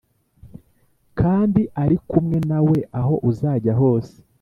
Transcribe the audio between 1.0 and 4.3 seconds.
Kandi ari kumwe nawe aho uzajya hose